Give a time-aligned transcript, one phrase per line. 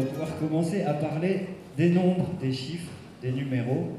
[0.00, 1.46] va pouvoir commencer à parler
[1.76, 2.90] des nombres, des chiffres,
[3.22, 3.96] des numéros.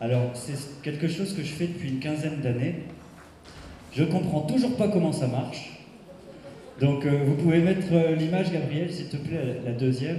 [0.00, 2.76] Alors, c'est quelque chose que je fais depuis une quinzaine d'années.
[3.92, 5.80] Je comprends toujours pas comment ça marche.
[6.80, 10.18] Donc, euh, vous pouvez mettre euh, l'image, Gabriel, s'il te plaît, la, deuxième.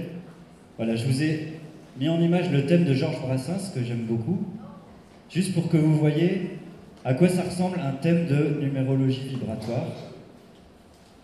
[0.78, 1.52] Voilà, je vous ai
[1.98, 4.38] mis en image le thème de Georges Brassens, que j'aime beaucoup,
[5.30, 6.58] juste pour que vous voyez
[7.04, 9.86] à quoi ça ressemble un thème de numérologie vibratoire.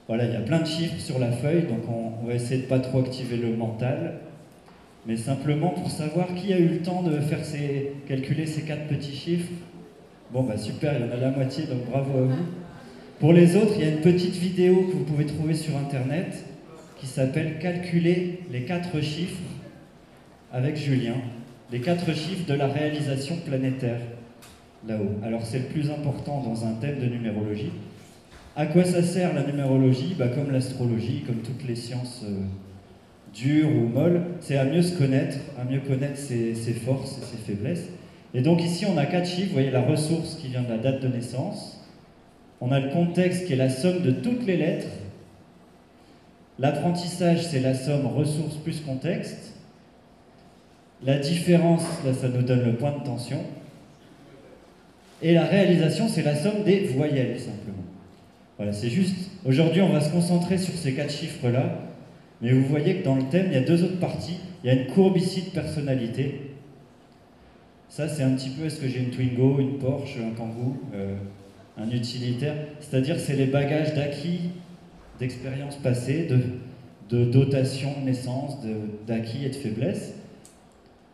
[0.09, 2.67] Voilà, il y a plein de chiffres sur la feuille, donc on, va essayer de
[2.67, 4.15] pas trop activer le mental,
[5.07, 8.89] mais simplement pour savoir qui a eu le temps de faire ces, calculer ces quatre
[8.89, 9.53] petits chiffres.
[10.33, 12.45] Bon bah super, il y en a la moitié, donc bravo à vous.
[13.21, 16.45] Pour les autres, il y a une petite vidéo que vous pouvez trouver sur internet
[16.99, 19.43] qui s'appelle Calculer les quatre chiffres
[20.53, 21.17] avec Julien,
[21.71, 24.01] les quatre chiffres de la réalisation planétaire
[24.87, 25.19] là-haut.
[25.25, 27.71] Alors c'est le plus important dans un thème de numérologie.
[28.55, 32.43] À quoi ça sert la numérologie bah, Comme l'astrologie, comme toutes les sciences euh,
[33.35, 37.25] dures ou molles, c'est à mieux se connaître, à mieux connaître ses, ses, forces et
[37.25, 37.89] ses faiblesses.
[38.35, 39.49] Et donc ici, on a quatre chiffres.
[39.49, 41.83] Vous voyez la ressource qui vient de la date de naissance.
[42.61, 44.89] On a le contexte qui est la somme de toutes les lettres.
[46.59, 49.55] L'apprentissage, c'est la somme ressource plus contexte.
[51.05, 53.41] La différence, là, ça nous donne le point de tension.
[55.23, 57.83] Et la réalisation, c'est la somme des voyelles, simplement.
[58.63, 59.17] Voilà, c'est juste.
[59.45, 61.81] Aujourd'hui, on va se concentrer sur ces quatre chiffres-là.
[62.41, 64.37] Mais vous voyez que dans le thème, il y a deux autres parties.
[64.63, 66.53] Il y a une courbe ici de personnalité.
[67.89, 71.17] Ça, c'est un petit peu est-ce que j'ai une Twingo, une Porsche, un Kangoo, euh,
[71.77, 72.55] un utilitaire?
[72.79, 74.51] C'est-à-dire, c'est les bagages d'acquis,
[75.19, 76.39] d'expériences passées, de,
[77.11, 78.59] de dotation, de naissance,
[79.09, 80.15] d'acquis et de faiblesse.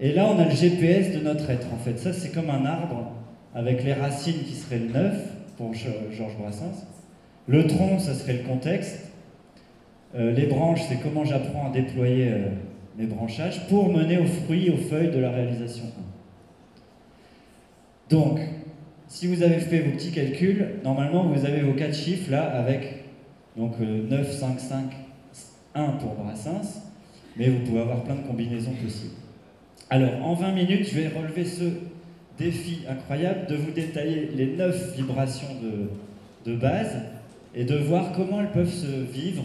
[0.00, 1.98] Et là, on a le GPS de notre être, en fait.
[1.98, 3.10] Ça, c'est comme un arbre
[3.54, 5.14] avec les racines qui seraient le 9
[5.56, 6.84] pour Georges Brassens.
[7.48, 9.10] Le tronc, ça serait le contexte.
[10.14, 12.48] Euh, les branches, c'est comment j'apprends à déployer euh,
[12.98, 15.84] mes branchages pour mener aux fruits, aux feuilles de la réalisation
[18.10, 18.14] 1.
[18.14, 18.40] Donc,
[19.08, 23.04] si vous avez fait vos petits calculs, normalement vous avez vos quatre chiffres là avec
[23.56, 24.84] donc euh, 9, 5, 5,
[25.74, 26.82] 1 pour Brassens,
[27.36, 29.14] mais vous pouvez avoir plein de combinaisons possibles.
[29.88, 31.64] Alors, en 20 minutes, je vais relever ce
[32.38, 35.48] défi incroyable de vous détailler les 9 vibrations
[36.44, 36.94] de base
[37.58, 39.42] et de voir comment elles peuvent se vivre,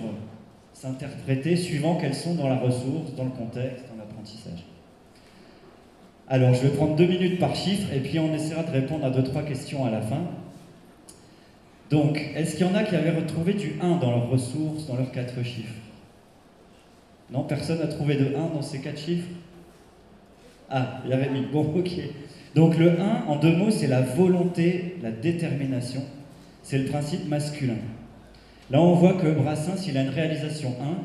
[0.71, 4.67] s'interpréter suivant qu'elles sont dans la ressource, dans le contexte, dans l'apprentissage.
[6.27, 9.09] Alors, je vais prendre deux minutes par chiffre et puis on essaiera de répondre à
[9.09, 10.21] deux, trois questions à la fin.
[11.89, 14.95] Donc, est-ce qu'il y en a qui avaient retrouvé du 1 dans leurs ressources, dans
[14.95, 15.73] leurs quatre chiffres?
[17.31, 19.29] Non, personne n'a trouvé de 1 dans ces quatre chiffres?
[20.69, 21.47] Ah, il y avait mis.
[21.51, 21.89] Bon, ok.
[22.53, 26.03] Donc, le 1, en deux mots, c'est la volonté, la détermination.
[26.61, 27.73] C'est le principe masculin.
[28.73, 30.95] Là, on voit que Brassens, il a une réalisation 1.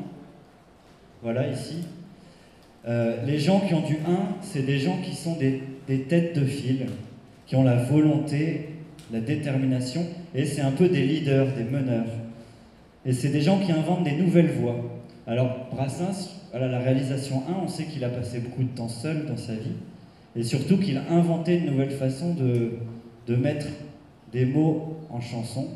[1.21, 1.83] Voilà, ici.
[2.87, 3.97] Euh, les gens qui ont du 1,
[4.41, 6.87] c'est des gens qui sont des, des, têtes de file,
[7.45, 8.69] qui ont la volonté,
[9.13, 10.03] la détermination,
[10.33, 12.09] et c'est un peu des leaders, des meneurs.
[13.05, 14.77] Et c'est des gens qui inventent des nouvelles voies.
[15.27, 19.27] Alors, Brassens, voilà, la réalisation 1, on sait qu'il a passé beaucoup de temps seul
[19.27, 19.77] dans sa vie,
[20.35, 22.79] et surtout qu'il a inventé une nouvelle façon de,
[23.27, 23.67] de mettre
[24.33, 25.67] des mots en chanson,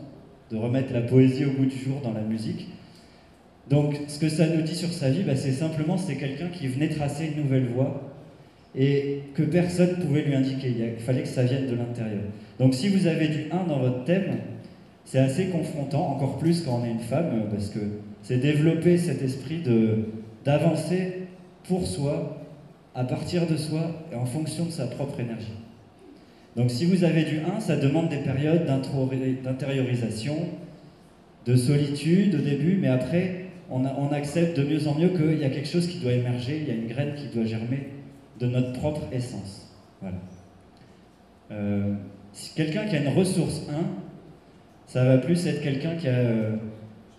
[0.53, 2.67] de remettre la poésie au goût du jour dans la musique.
[3.69, 6.67] Donc, ce que ça nous dit sur sa vie, bah, c'est simplement c'est quelqu'un qui
[6.67, 8.13] venait tracer une nouvelle voie
[8.75, 10.73] et que personne ne pouvait lui indiquer.
[10.97, 12.21] Il fallait que ça vienne de l'intérieur.
[12.59, 14.37] Donc, si vous avez du 1 dans votre thème,
[15.05, 17.79] c'est assez confrontant, encore plus quand on est une femme, parce que
[18.21, 19.63] c'est développer cet esprit
[20.45, 21.23] d'avancer
[21.67, 22.45] pour soi,
[22.93, 25.53] à partir de soi et en fonction de sa propre énergie.
[26.55, 30.35] Donc si vous avez du 1, ça demande des périodes d'intériorisation,
[31.45, 35.49] de solitude au début, mais après, on, accepte de mieux en mieux qu'il y a
[35.49, 37.87] quelque chose qui doit émerger, il y a une graine qui doit germer
[38.39, 39.73] de notre propre essence.
[40.01, 40.17] Voilà.
[41.51, 41.93] Euh,
[42.33, 43.73] si quelqu'un qui a une ressource 1,
[44.85, 46.55] ça va plus être quelqu'un qui a euh,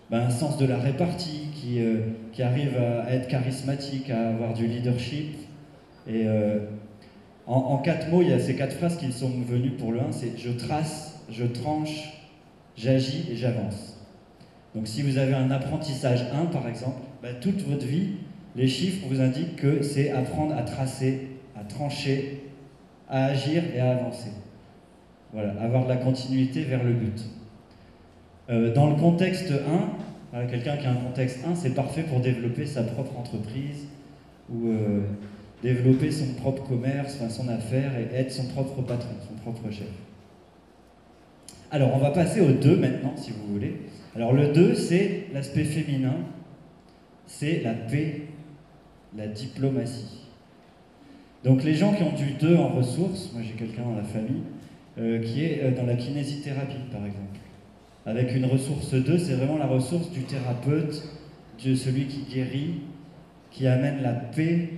[0.09, 1.99] ben, un sens de la répartie, qui, euh,
[2.31, 5.35] qui, arrive à être charismatique, à avoir du leadership.
[6.07, 6.25] Et
[7.47, 10.11] en, quatre mots, il y a ces quatre phrases qui sont venues pour le 1,
[10.11, 12.13] c'est je trace, je tranche,
[12.75, 13.97] j'agis et j'avance.
[14.73, 18.09] Donc si vous avez un apprentissage 1 par exemple, ben, toute votre vie,
[18.55, 22.41] les chiffres vous indiquent que c'est apprendre à tracer, à trancher,
[23.09, 24.31] à agir et à avancer.
[25.31, 27.21] Voilà, avoir de la continuité vers le but.
[28.49, 29.55] Euh, dans le contexte 1,
[30.31, 33.87] voilà, quelqu'un qui a un contexte 1, c'est parfait pour développer sa propre entreprise
[34.49, 35.01] ou euh,
[35.63, 39.87] développer son propre commerce, son affaire et être son propre patron, son propre chef.
[41.71, 43.75] Alors, on va passer au 2 maintenant, si vous voulez.
[44.15, 46.15] Alors, le 2, c'est l'aspect féminin,
[47.25, 48.21] c'est la paix,
[49.17, 50.25] la diplomatie.
[51.45, 54.41] Donc les gens qui ont du 2 en ressources, moi j'ai quelqu'un dans la famille,
[54.97, 57.39] euh, qui est euh, dans la kinésithérapie par exemple.
[58.07, 61.03] Avec une ressource 2, c'est vraiment la ressource du thérapeute,
[61.63, 62.81] de celui qui guérit,
[63.51, 64.69] qui amène la paix,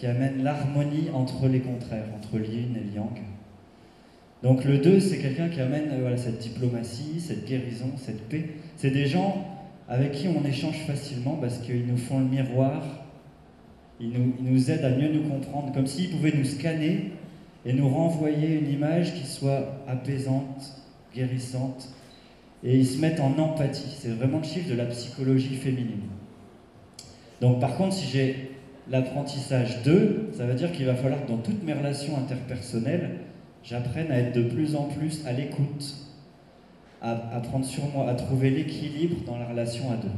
[0.00, 3.20] qui amène l'harmonie entre les contraires, entre yin et yang.
[4.42, 8.48] Donc le 2, c'est quelqu'un qui amène voilà, cette diplomatie, cette guérison, cette paix.
[8.78, 9.46] C'est des gens
[9.88, 12.82] avec qui on échange facilement parce qu'ils nous font le miroir,
[14.00, 17.12] ils nous, ils nous aident à mieux nous comprendre, comme s'ils pouvaient nous scanner
[17.66, 20.82] et nous renvoyer une image qui soit apaisante,
[21.14, 21.90] guérissante,
[22.64, 23.98] et ils se mettent en empathie.
[23.98, 26.08] C'est vraiment le chiffre de la psychologie féminine.
[27.42, 28.49] Donc par contre, si j'ai
[28.88, 33.20] l'apprentissage 2, ça veut dire qu'il va falloir que dans toutes mes relations interpersonnelles,
[33.62, 35.94] j'apprenne à être de plus en plus à l'écoute,
[37.02, 40.08] à, prendre sur moi, à trouver l'équilibre dans la relation à deux,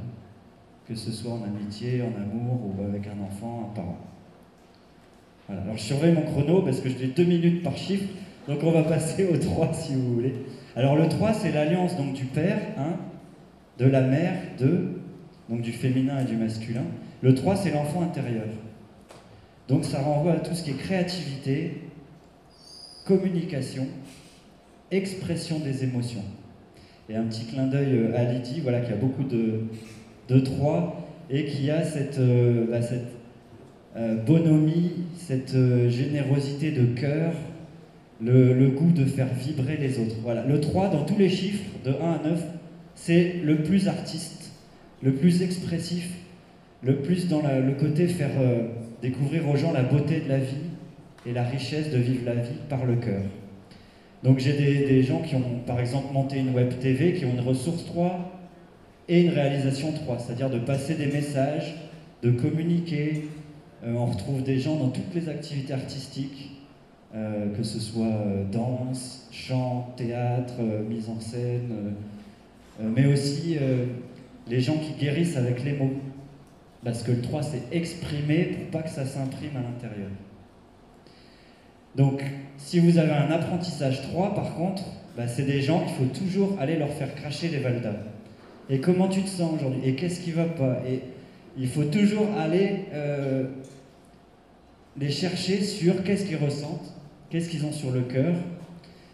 [0.88, 3.98] que ce soit en amitié, en amour ou avec un enfant, un parent.
[5.46, 5.62] Voilà.
[5.62, 8.08] Alors je surveille mon chrono parce que je deux minutes par chiffre,
[8.48, 10.34] donc on va passer au 3 si vous voulez.
[10.74, 15.00] Alors le 3, c'est l'alliance donc du père, 1, de la mère, 2,
[15.48, 16.84] donc du féminin et du masculin.
[17.22, 18.46] Le 3, c'est l'enfant intérieur.
[19.68, 21.82] Donc ça renvoie à tout ce qui est créativité,
[23.06, 23.86] communication,
[24.90, 26.24] expression des émotions.
[27.08, 29.60] Et un petit clin d'œil euh, à Lydie, voilà, qui a beaucoup de,
[30.28, 32.84] de 3 et qui a cette, euh, bah,
[33.96, 35.56] euh, bonhomie, cette
[35.88, 37.32] générosité de cœur,
[38.20, 40.16] le, goût de faire vibrer les autres.
[40.22, 40.44] Voilà.
[40.44, 42.42] Le 3, dans tous les chiffres, de 1 à 9,
[42.94, 44.52] c'est le plus artiste,
[45.02, 46.08] le plus expressif,
[46.82, 48.30] le plus dans le côté faire
[49.00, 50.56] découvrir aux gens la beauté de la vie,
[51.26, 53.22] et la richesse de vivre la vie par le cœur.
[54.22, 57.40] Donc j'ai des, gens qui ont par exemple monté une web TV, qui ont une
[57.40, 58.30] ressource 3
[59.08, 61.74] et une réalisation 3, c'est-à-dire de passer des messages,
[62.22, 63.24] de communiquer.
[63.84, 66.52] Euh, on retrouve des gens dans toutes les activités artistiques,
[67.14, 70.54] euh, que ce soit euh, danse, chant, théâtre,
[70.88, 71.94] mise en scène,
[72.80, 73.58] mais aussi
[74.48, 75.92] les gens qui guérissent avec les mots.
[76.84, 80.10] Parce que le 3, c'est exprimer pour pas que ça s'imprime à l'intérieur.
[81.94, 82.24] Donc,
[82.56, 84.82] si vous avez un apprentissage 3, par contre,
[85.16, 87.96] bah, c'est des gens qu'il faut toujours aller leur faire cracher les valdas.
[88.70, 89.82] Et comment tu te sens aujourd'hui?
[89.84, 90.80] Et qu'est-ce qui va pas?
[90.88, 91.00] Et
[91.58, 93.44] il faut toujours aller euh,
[94.98, 96.94] les chercher sur qu'est-ce qu'ils ressentent,
[97.30, 98.34] qu'est-ce qu'ils ont sur le cœur.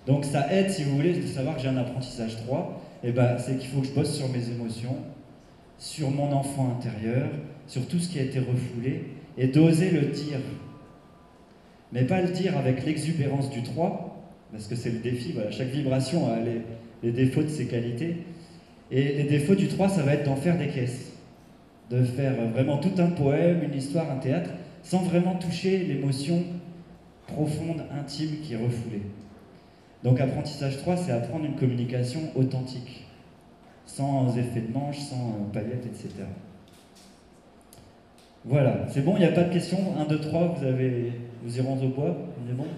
[0.06, 2.80] Donc ça aide, si vous voulez, de savoir que j'ai un apprentissage 3.
[3.04, 4.96] Et ben, c'est qu'il faut que je bosse sur mes émotions,
[5.78, 7.28] sur mon enfant intérieur,
[7.68, 9.04] sur tout ce qui a été refoulé,
[9.36, 10.40] et d'oser le dire
[11.92, 14.16] mais pas le dire avec l'exubérance du 3,
[14.52, 16.38] parce que c'est le défi, voilà, chaque vibration a
[17.02, 18.24] les, défauts de ses qualités.
[18.90, 21.12] Et les défauts du 3, ça va être d'en faire des caisses,
[21.90, 24.50] de faire vraiment tout un poème, une histoire, un théâtre,
[24.82, 26.42] sans vraiment toucher l'émotion
[27.26, 29.02] profonde, intime qui est refoulée.
[30.02, 33.06] Donc apprentissage 3, c'est apprendre une communication authentique,
[33.84, 36.24] sans effet de manche, sans euh, paillettes, etc.
[38.44, 39.78] Voilà, c'est bon, il n'y a pas de questions?
[39.98, 41.12] 1, 2, 3, vous avez
[41.42, 42.66] vous irez au bois, évidemment?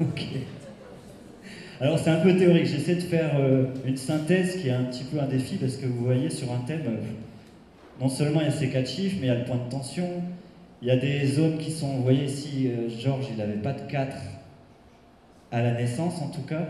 [0.00, 0.26] Ok.
[1.80, 5.04] Alors c'est un peu théorique, j'essaie de faire euh, une synthèse qui est un petit
[5.04, 7.02] peu un défi parce que vous voyez sur un thème, euh,
[8.00, 9.70] non seulement il y a ces quatre chiffres, mais il y a le point de
[9.70, 10.08] tension,
[10.80, 13.72] il y a des zones qui sont, vous voyez ici, euh, Georges il n'avait pas
[13.72, 14.16] de 4
[15.52, 16.66] à la naissance en tout cas,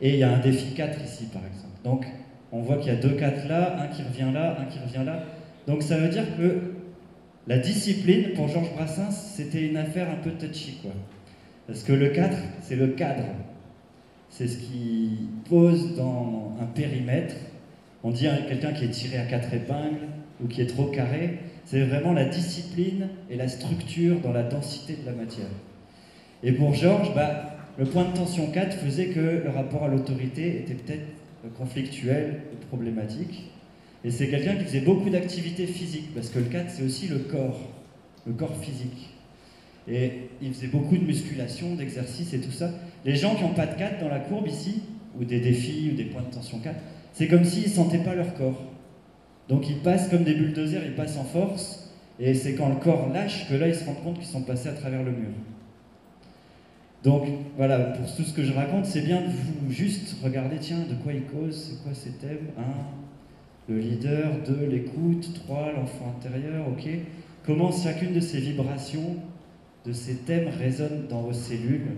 [0.00, 1.78] et il y a un défi 4 ici par exemple.
[1.84, 2.06] Donc
[2.50, 5.06] on voit qu'il y a deux 4 là, un qui revient là, un qui revient
[5.06, 5.24] là.
[5.66, 6.71] Donc ça veut dire que
[7.46, 10.92] la discipline, pour Georges Brassens, c'était une affaire un peu touchy, quoi.
[11.66, 13.24] Parce que le 4, c'est le cadre.
[14.28, 17.34] C'est ce qui pose dans un périmètre.
[18.04, 20.08] On dit à quelqu'un qui est tiré à quatre épingles
[20.42, 21.38] ou qui est trop carré.
[21.64, 25.50] C'est vraiment la discipline et la structure dans la densité de la matière.
[26.42, 30.58] Et pour Georges, bah, le point de tension 4 faisait que le rapport à l'autorité
[30.58, 33.50] était peut-être conflictuel ou problématique.
[34.04, 37.18] Et c'est quelqu'un qui faisait beaucoup d'activités physiques, parce que le 4, c'est aussi le
[37.18, 37.60] corps,
[38.26, 39.10] le corps physique.
[39.88, 42.70] Et il faisait beaucoup de musculation, d'exercice et tout ça.
[43.04, 44.82] Les gens qui n'ont pas de 4 dans la courbe ici,
[45.18, 46.76] ou des défis, ou des points de tension 4,
[47.12, 48.62] c'est comme s'ils ne sentaient pas leur corps.
[49.48, 53.08] Donc ils passent comme des bulldozers, ils passent en force, et c'est quand le corps
[53.12, 55.32] lâche que là ils se rendent compte qu'ils sont passés à travers le mur.
[57.02, 60.84] Donc voilà, pour tout ce que je raconte, c'est bien de vous juste regarder, tiens,
[60.88, 62.62] de quoi il cause, c'est quoi ces thèmes, hein,
[63.72, 66.88] le leader, deux, l'écoute, trois, l'enfant intérieur, ok
[67.44, 69.16] Comment chacune de ces vibrations,
[69.84, 71.96] de ces thèmes résonne dans vos cellules,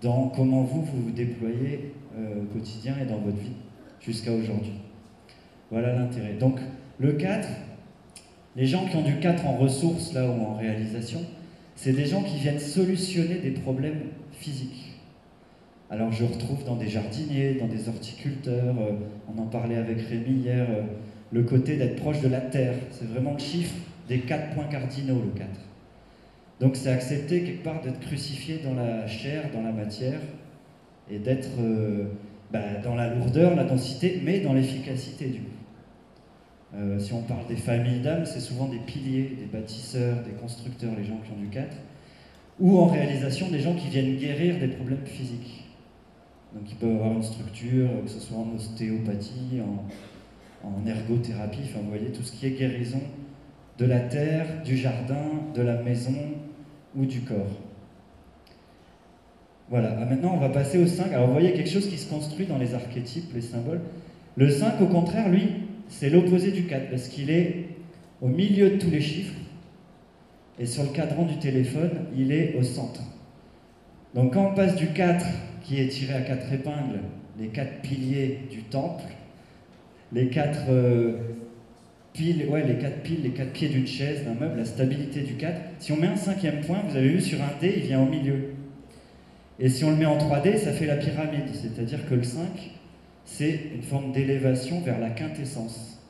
[0.00, 3.56] dans comment vous vous, vous déployez euh, au quotidien et dans votre vie
[4.00, 4.72] jusqu'à aujourd'hui.
[5.70, 6.34] Voilà l'intérêt.
[6.34, 6.60] Donc
[6.98, 7.48] le 4,
[8.56, 11.20] Les gens qui ont du 4 en ressources, là, ou en réalisation,
[11.76, 14.00] c'est des gens qui viennent solutionner des problèmes
[14.32, 14.87] physiques.
[15.90, 18.92] Alors je retrouve dans des jardiniers, dans des horticulteurs, euh,
[19.34, 20.82] on en parlait avec Rémi hier, euh,
[21.32, 22.74] le côté d'être proche de la terre.
[22.90, 23.74] C'est vraiment le chiffre
[24.06, 25.48] des quatre points cardinaux, le 4.
[26.60, 30.20] Donc c'est accepter quelque part d'être crucifié dans la chair, dans la matière,
[31.10, 32.08] et d'être euh,
[32.52, 35.44] bah, dans la lourdeur, la densité, mais dans l'efficacité du coup.
[36.98, 41.04] Si on parle des familles d'âmes, c'est souvent des piliers, des bâtisseurs, des constructeurs, les
[41.04, 41.74] gens qui ont du 4,
[42.60, 45.67] ou en réalisation des gens qui viennent guérir des problèmes physiques.
[46.54, 49.60] Donc ils peuvent avoir une structure, que ce soit en ostéopathie,
[50.64, 53.00] en, ergothérapie, enfin vous voyez tout ce qui est guérison
[53.78, 55.22] de la terre, du jardin,
[55.54, 56.16] de la maison
[56.96, 57.60] ou du corps.
[59.70, 61.12] Voilà, ah, maintenant on va passer au 5.
[61.12, 63.80] Alors vous voyez quelque chose qui se construit dans les archétypes, les symboles.
[64.36, 65.48] Le 5 au contraire, lui,
[65.88, 67.66] c'est l'opposé du 4 parce qu'il est
[68.20, 69.34] au milieu de tous les chiffres
[70.58, 73.02] et sur le cadran du téléphone, il est au centre.
[74.14, 75.24] Donc quand on passe du 4
[75.68, 77.00] qui est tiré à quatre épingles,
[77.38, 79.04] les quatre piliers du temple,
[80.14, 81.18] les quatre euh,
[82.14, 85.34] piles, ouais, les quatre piles, les quatre pieds d'une chaise, d'un meuble, la stabilité du
[85.34, 85.60] 4.
[85.78, 88.06] Si on met un cinquième point, vous avez vu sur un dé, il vient au
[88.06, 88.54] milieu.
[89.58, 92.46] Et si on le met en 3D, ça fait la pyramide, c'est-à-dire que le 5,
[93.26, 96.02] c'est une forme d'élévation vers la quintessence.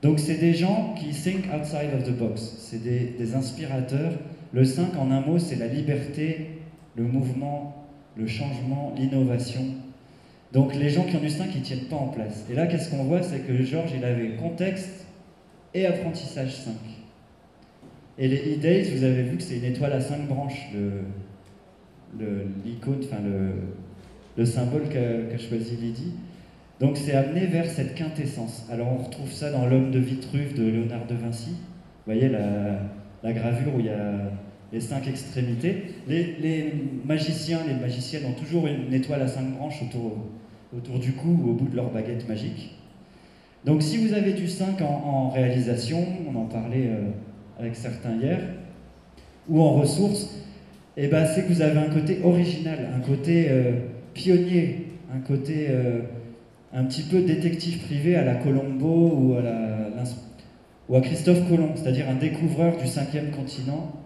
[0.00, 4.12] Donc c'est des gens qui think outside of the box, c'est des, des inspirateurs.
[4.54, 6.60] Le 5, en un mot, c'est la liberté,
[6.96, 7.83] le mouvement,
[8.16, 9.62] le changement, l'innovation.
[10.52, 12.44] Donc les gens qui ont du 5, ils ne tiennent pas en place.
[12.50, 13.22] Et là, qu'est-ce qu'on voit?
[13.22, 15.06] C'est que Georges, il avait contexte
[15.74, 16.72] et apprentissage 5.
[18.18, 20.68] Et les e-days, vous avez vu que c'est une étoile à 5 branches,
[22.64, 23.50] l'icône, enfin le,
[24.36, 26.12] le symbole qu'a choisi Lydie.
[26.78, 28.66] Donc c'est amené vers cette quintessence.
[28.70, 31.50] Alors on retrouve ça dans L'homme de Vitruve de Léonard de Vinci.
[31.50, 34.30] Vous voyez la gravure où il y a
[34.74, 35.84] les cinq extrémités.
[36.08, 36.72] Les,
[37.04, 41.52] magiciens, les magiciennes ont toujours une étoile à cinq branches autour, du cou ou au
[41.54, 42.74] bout de leur baguette magique.
[43.64, 47.10] Donc si vous avez du 5 en, réalisation, on en parlait euh,
[47.58, 48.40] avec certains hier,
[49.48, 50.42] ou en ressources,
[50.96, 53.72] eh ben, c'est que vous avez un côté original, un côté euh,
[54.12, 56.00] pionnier, un côté euh,
[56.74, 60.02] un petit peu détective privé à la Colombo ou à,
[60.88, 64.03] ou à Christophe Colomb, c'est-à-dire un découvreur du cinquième continent.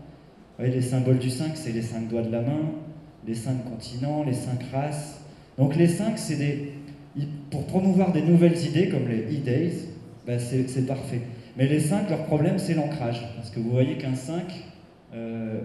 [0.59, 2.73] Voyez, les symboles du 5, c'est les cinq doigts de la main,
[3.27, 5.21] les cinq continents, les cinq races.
[5.57, 6.73] Donc les cinq, c'est des...
[7.51, 9.89] Pour promouvoir des nouvelles idées, comme les e-days,
[10.27, 11.23] ben c'est parfait.
[11.57, 13.21] Mais les cinq, leur problème, c'est l'ancrage.
[13.37, 14.45] Parce que vous voyez qu'un 5,
[15.15, 15.61] euh,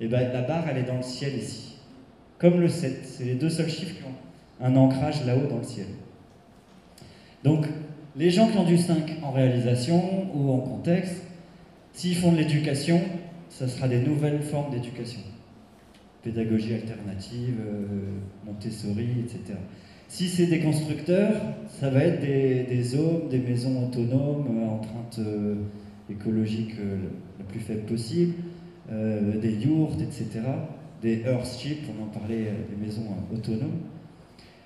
[0.00, 1.76] eh ben, la barre, elle est dans le ciel ici.
[2.38, 3.00] Comme le 7.
[3.04, 5.86] C'est les deux seuls chiffres qui ont un ancrage là-haut dans le ciel.
[7.44, 7.64] Donc,
[8.16, 11.22] les gens qui ont du 5 en réalisation ou en contexte,
[11.92, 13.00] s'ils font de l'éducation,
[13.48, 15.20] ça sera des nouvelles formes d'éducation.
[16.22, 17.86] Pédagogie alternative, euh,
[18.44, 19.58] Montessori, etc.
[20.08, 21.40] Si c'est des constructeurs,
[21.80, 25.54] ça va être des, des hommes, des maisons autonomes, euh, empreinte euh,
[26.10, 26.74] écologique
[27.38, 28.32] la plus faible possible,
[28.90, 30.40] des yurts, etc.
[31.02, 33.80] Des Earthships, on en parlait, des maisons autonomes.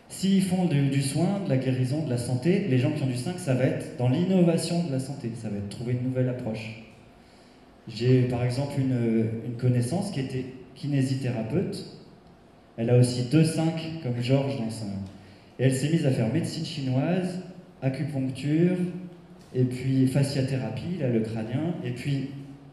[0.08, 3.16] S'ils font du, soin, de la guérison, de la santé, les gens qui ont du
[3.16, 6.28] 5, ça va être dans l'innovation de la santé, ça va être trouver une nouvelle
[6.28, 6.91] approche.
[7.88, 11.84] J'ai par exemple une, connaissance qui était kinésithérapeute.
[12.76, 14.86] Elle a aussi deux 5 comme Georges dans son.
[15.58, 17.40] Et elle s'est mise à faire médecine chinoise,
[17.82, 18.76] acupuncture,
[19.54, 22.30] et puis fasciathérapie, là le crânien, et puis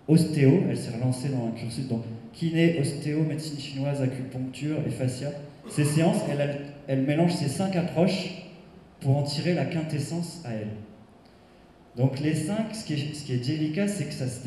[0.08, 0.64] ostéo.
[0.70, 5.32] Elle s'est relancée dans un cursus donc kiné, ostéo, médecine chinoise, acupuncture et fascia.
[5.70, 6.22] Ces séances,
[6.88, 8.44] elle, mélange ces cinq approches
[9.02, 10.70] pour en tirer la quintessence à elle.
[11.98, 14.40] Donc les cinq, ce qui est, ce qui est délicat, c'est que ça se,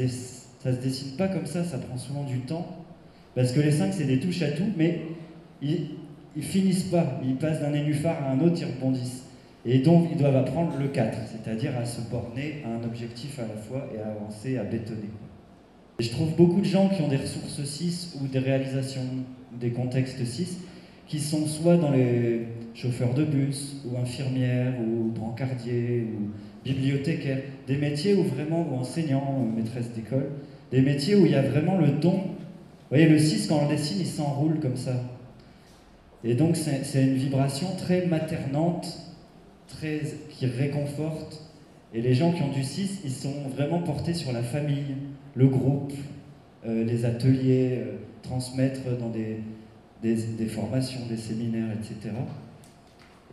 [0.62, 2.66] ça se décide pas comme ça, ça prend souvent du temps.
[3.34, 5.00] Parce que les cinq, c'est des touches à tout, mais
[5.60, 5.88] ils,
[6.36, 7.20] ils finissent pas.
[7.24, 9.24] Ils passent d'un nénuphar à un autre, ils rebondissent.
[9.64, 13.42] Et donc, ils doivent apprendre le 4, c'est-à-dire à se borner à un objectif à
[13.42, 15.10] la fois et à avancer, à bétonner.
[16.00, 19.02] Je trouve beaucoup de gens qui ont des ressources 6 ou des réalisations,
[19.60, 20.58] des contextes 6,
[21.06, 26.30] qui sont soit dans les chauffeurs de bus, ou infirmières, ou brancardiers, ou
[26.64, 30.30] bibliothécaires, des métiers où vraiment, ou enseignants, maîtresses d'école,
[30.72, 32.12] des métiers où il y a vraiment le don.
[32.12, 34.94] Vous voyez, le 6, quand on dessine, il s'enroule comme ça.
[36.24, 38.98] Et donc, c'est une vibration très maternante,
[39.68, 40.00] très,
[40.30, 41.42] qui réconforte.
[41.94, 44.96] Et les gens qui ont du 6, ils sont vraiment portés sur la famille,
[45.34, 45.92] le groupe,
[46.66, 49.40] euh, les ateliers, euh, transmettre dans des,
[50.02, 52.14] des, formations, des séminaires, etc.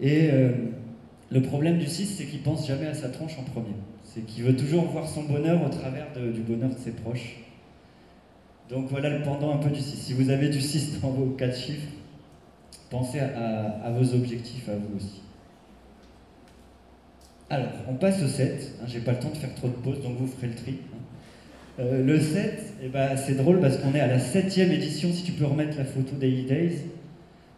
[0.01, 0.29] Et
[1.31, 3.75] Le problème du 6, c'est qu'il pense jamais à sa tronche en premier.
[4.03, 7.37] C'est qu'il veut toujours voir son bonheur au travers du bonheur de ses proches.
[8.69, 9.95] Donc voilà le pendant un peu du 6.
[9.95, 11.87] Si vous avez du 6 dans vos 4 chiffres,
[12.89, 15.21] pensez à, vos objectifs, à vous aussi.
[17.51, 18.79] Alors, on passe au 7.
[18.81, 20.77] Hein, J'ai pas le temps de faire trop de pauses, donc vous ferez le tri.
[20.93, 20.97] Hein.
[21.79, 25.23] Euh, le 7, eh ben, c'est drôle parce qu'on est à la 7 édition, si
[25.23, 26.81] tu peux remettre la photo Daily Days.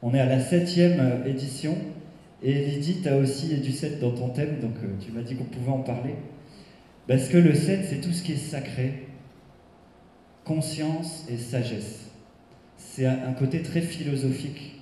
[0.02, 1.76] On est à la 7 euh, édition.
[2.44, 5.36] Et Lydie, tu as aussi du 7 dans ton thème, donc euh, tu m'as dit
[5.36, 6.16] qu'on pouvait en parler.
[7.08, 9.08] Parce que le 7, c'est tout ce qui est sacré,
[10.44, 12.10] conscience et sagesse.
[12.78, 14.82] C'est un côté très philosophique.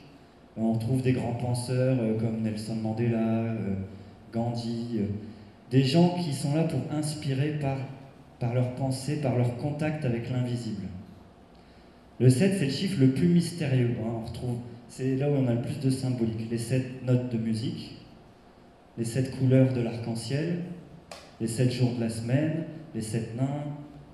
[0.58, 3.56] On trouve des grands penseurs comme Nelson Mandela,
[4.34, 5.01] Gandhi,
[5.70, 7.78] des gens qui sont là pour inspirer par
[8.39, 10.88] par leur pensée, par leur contact avec l'invisible.
[12.20, 13.96] Le 7, c'est le chiffre le plus mystérieux.
[14.00, 14.12] Hein.
[14.22, 14.58] On retrouve,
[14.89, 16.50] c'est là où on a le plus de symbolique.
[16.51, 17.98] Les 7 notes de musique,
[18.98, 20.60] les 7 couleurs de l'arc-en-ciel,
[21.39, 23.63] les 7 jours de la semaine, les 7 nains,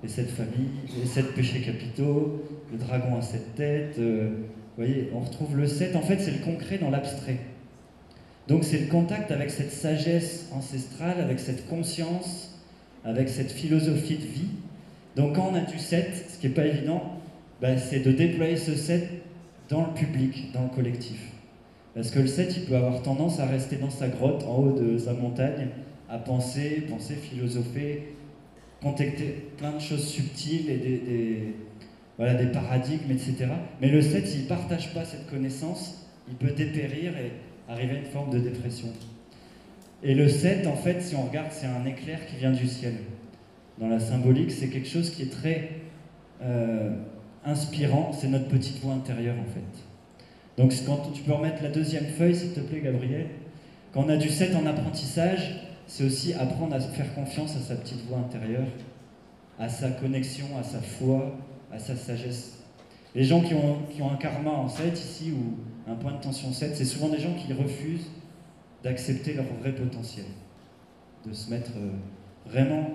[0.03, 3.95] les 7 familles, les 7 péchés capitaux, le dragon à 7 têtes.
[3.97, 4.29] Euh,
[4.77, 5.95] vous voyez, on retrouve le 7.
[5.95, 7.39] En fait, c'est le concret dans l'abstrait.
[8.47, 12.55] Donc, c'est le contact avec cette sagesse ancestrale, avec cette conscience
[13.05, 14.49] avec cette philosophie de vie.
[15.15, 17.03] Donc quand on a du 7, ce qui n'est pas évident,
[17.61, 19.07] bah, c'est de déployer ce 7
[19.69, 21.31] dans le public, dans le collectif.
[21.93, 24.79] Parce que le 7, il peut avoir tendance à rester dans sa grotte, en haut
[24.79, 25.69] de sa montagne,
[26.09, 28.15] à penser, penser, philosopher,
[28.81, 31.55] contacter plein de choses subtiles et des,
[32.17, 33.47] voilà, des paradigmes, etc.
[33.81, 37.31] Mais le 7, s'il ne partage pas cette connaissance, il peut dépérir et
[37.69, 38.89] arriver à une forme de dépression.
[40.03, 42.95] Et le 7, en fait, si on regarde, c'est un éclair qui vient du ciel.
[43.79, 45.69] Dans la symbolique, c'est quelque chose qui est très
[46.41, 46.91] euh,
[47.45, 49.85] inspirant, c'est notre petite voix intérieure, en fait.
[50.57, 53.27] Donc, quand tu peux remettre la deuxième feuille, s'il te plaît, Gabriel.
[53.93, 57.75] Quand on a du 7 en apprentissage, c'est aussi apprendre à faire confiance à sa
[57.75, 58.67] petite voix intérieure,
[59.59, 61.35] à sa connexion, à sa foi,
[61.71, 62.63] à sa sagesse.
[63.13, 66.21] Les gens qui ont, qui ont un karma en 7 ici, ou un point de
[66.21, 68.09] tension 7, c'est souvent des gens qui refusent
[68.83, 70.25] d'accepter leur vrai potentiel,
[71.25, 71.91] de se mettre euh,
[72.45, 72.89] vraiment,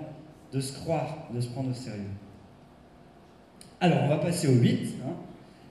[0.51, 2.03] de se croire, de se prendre au sérieux.
[3.81, 4.93] Alors, on va passer au 8.
[5.03, 5.13] Hein,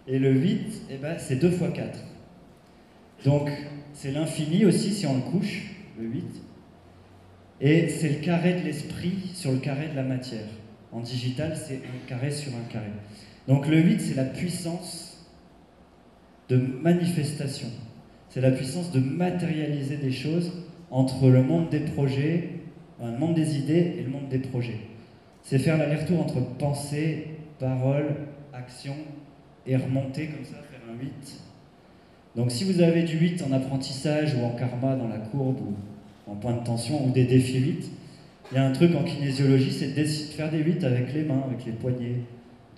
[0.09, 1.99] et le 8, eh ben, c'est 2 fois 4.
[3.25, 3.49] Donc,
[3.95, 6.25] c'est l'infini aussi si on le couche, le 8.
[7.61, 10.47] Et c'est le carré de l'esprit sur le carré de la matière.
[10.93, 12.91] En digital, c'est un carré sur un carré.
[13.47, 15.27] Donc le 8, c'est la puissance
[16.49, 17.69] de manifestation.
[18.29, 20.53] C'est la puissance de matérialiser des choses
[20.91, 22.51] entre le monde des projets,
[23.03, 24.81] le monde des idées et le monde des projets.
[25.43, 27.27] C'est faire l'aller-retour entre pensée,
[27.61, 28.17] parole,
[28.53, 28.95] action
[29.67, 31.11] et remonter comme ça, faire un 8.
[32.37, 36.31] Donc si vous avez du 8 en apprentissage ou en karma dans la courbe ou
[36.31, 37.91] en point de tension ou des défis 8,
[38.51, 41.43] il y a un truc en kinésiologie, c'est de faire des 8 avec les mains,
[41.47, 42.23] avec les poignets,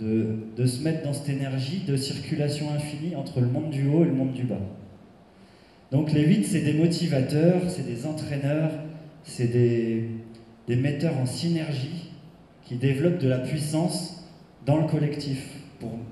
[0.01, 4.07] de, se mettre dans cette énergie de circulation infinie entre le monde du haut et
[4.07, 4.61] le monde du bas.
[5.92, 8.71] Donc les 8, c'est des motivateurs, c'est des entraîneurs,
[9.25, 10.09] c'est des,
[10.68, 12.11] metteurs en synergie
[12.64, 14.22] qui développent de la puissance
[14.66, 15.62] dans le collectif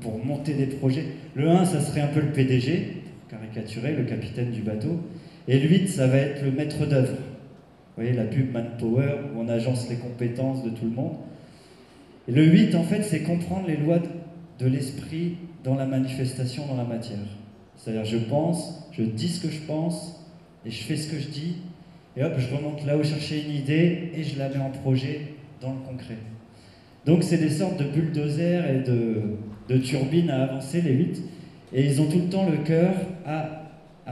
[0.01, 1.05] pour, monter des projets.
[1.35, 5.01] Le 1, ça serait un peu le PDG, caricaturé, le capitaine du bateau.
[5.47, 7.13] Et le 8, ça va être le maître d'œuvre.
[7.13, 11.17] Vous voyez, la pub Manpower, où on agence les compétences de tout le monde.
[12.29, 13.99] Et le 8, en fait, c'est comprendre les lois
[14.59, 17.19] de l'esprit dans la manifestation, dans la matière.
[17.77, 20.27] C'est-à-dire, je pense, je dis ce que je pense,
[20.67, 21.57] et je fais ce que je dis,
[22.17, 25.35] et hop, je remonte là où chercher une idée, et je la mets en projet
[25.61, 26.19] dans le concret.
[27.07, 31.23] Donc, c'est des sortes de bulldozers et de, turbines à avancer, les huit,
[31.73, 32.93] et ils ont tout le temps le cœur
[33.25, 33.57] à,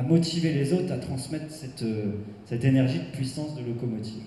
[0.07, 1.85] motiver les autres, à transmettre cette,
[2.44, 4.22] cette énergie de puissance de locomotive.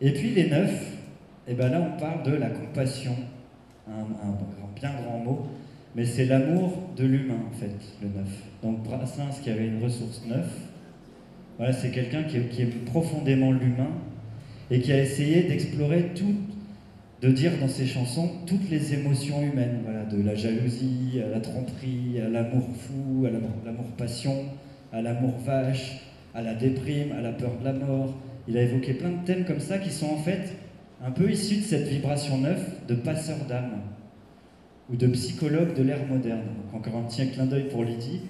[0.00, 0.94] Et puis les neufs,
[1.46, 3.14] et eh ben là on parle de la compassion,
[3.88, 4.04] un,
[4.74, 5.46] bien grand mot,
[5.94, 8.28] mais c'est l'amour de l'humain, en fait, le neuf.
[8.62, 10.48] Donc Brassens, qui avait une ressource neuf,
[11.58, 13.90] voilà, c'est quelqu'un qui, qui, aime profondément l'humain
[14.70, 16.34] et qui a essayé d'explorer tout,
[17.20, 22.18] de dire dans ses chansons toutes les émotions humaines, de la jalousie à la tromperie,
[22.20, 24.34] à l'amour fou, à l'amour passion,
[24.92, 26.00] à l'amour vache,
[26.34, 28.14] à la déprime, à la peur de la mort.
[28.48, 30.56] Il a évoqué plein de thèmes comme ça qui sont en fait
[31.04, 33.82] un peu issus de cette vibration neuve de passeur d'âme
[34.90, 36.46] ou de psychologue de l'ère moderne.
[36.72, 38.22] Donc encore un petit clin d'œil pour Lydie,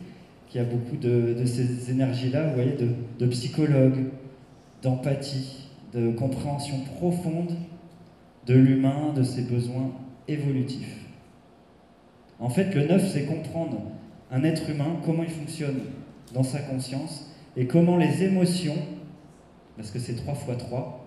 [0.48, 2.76] qui a beaucoup de, ces énergies-là, vous voyez,
[3.18, 4.06] de psychologue,
[4.82, 7.52] d'empathie, de compréhension profonde
[8.50, 9.92] de l'humain, de ses besoins
[10.26, 10.96] évolutifs.
[12.40, 13.80] En fait, le neuf, c'est comprendre
[14.32, 15.78] un être humain, comment il fonctionne
[16.34, 18.76] dans sa conscience, et comment les émotions,
[19.76, 21.06] parce que c'est 3 x 3,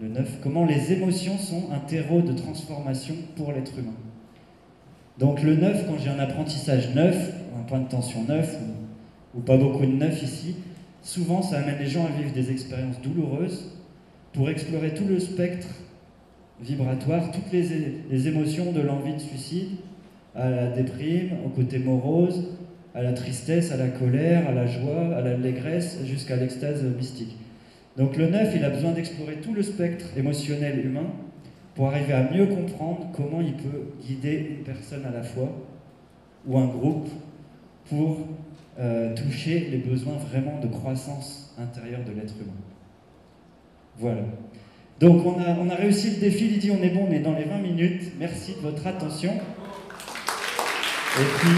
[0.00, 3.96] le 9, comment les émotions sont un terreau de transformation pour l'être humain.
[5.18, 8.56] Donc le 9, quand j'ai un apprentissage neuf, un point de tension neuf,
[9.34, 10.54] ou, pas beaucoup de neuf ici,
[11.02, 13.72] souvent ça amène les gens à vivre des expériences douloureuses
[14.32, 15.66] pour explorer tout le spectre
[16.60, 19.70] vibratoire, toutes les, émotions de l'envie de suicide,
[20.34, 22.56] à la déprime, au côté morose,
[22.94, 27.36] à la tristesse, à la colère, à la joie, à l'allégresse, jusqu'à l'extase mystique.
[27.96, 31.06] Donc le 9, il a besoin d'explorer tout le spectre émotionnel humain
[31.74, 35.50] pour arriver à mieux comprendre comment il peut guider une personne à la fois
[36.46, 37.08] ou un groupe
[37.88, 38.26] pour
[38.78, 42.52] euh, toucher les besoins vraiment de croissance intérieure de l'être humain.
[43.98, 44.22] Voilà.
[45.02, 48.02] Donc on a, réussi le défi, Lydie, on est bon, on dans les 20 minutes.
[48.20, 49.32] Merci de votre attention.
[49.32, 51.50] Et puis,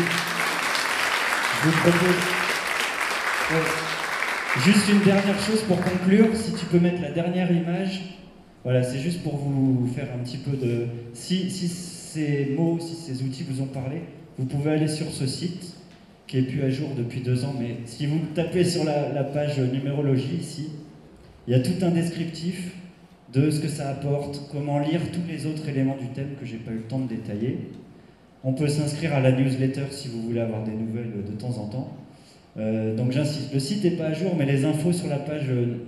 [1.60, 2.16] je vous propose
[4.64, 6.28] juste une dernière chose pour conclure.
[6.34, 8.16] Si tu peux mettre la dernière image.
[8.64, 10.86] Voilà, c'est juste pour vous faire un petit peu de...
[11.12, 14.04] Si, si ces mots, si ces outils vous ont parlé,
[14.38, 15.74] vous pouvez aller sur ce site
[16.26, 19.22] qui est plus à jour depuis deux ans, mais si vous tapez sur la, la
[19.22, 20.70] page numérologie ici,
[21.46, 22.70] il y a tout un descriptif
[23.32, 26.58] de ce que ça apporte, comment lire tous les autres éléments du thème que j'ai
[26.58, 27.70] pas eu le temps de détailler.
[28.44, 31.66] On peut s'inscrire à la newsletter si vous voulez avoir des nouvelles de temps en
[31.66, 31.96] temps.
[32.56, 35.46] Euh, donc j'insiste, le site n'est pas à jour, mais les infos sur la page
[35.48, 35.78] euh,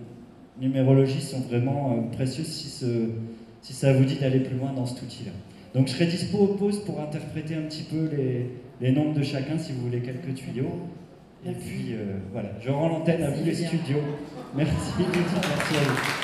[0.61, 2.68] numérologie sont vraiment euh, précieuses si,
[3.62, 5.33] si, ça vous dit d'aller plus loin dans cet outil-là.
[5.75, 9.22] Donc je serai dispo au pause pour interpréter un petit peu les, les, nombres de
[9.22, 10.88] chacun si vous voulez quelques tuyaux.
[11.44, 11.94] Et puis
[12.33, 14.03] voilà, je rends l'antenne à vous les studios.
[14.57, 16.15] Merci, merci à vous.